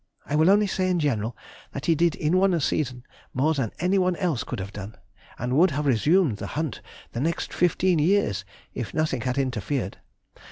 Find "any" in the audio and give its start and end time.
3.77-3.99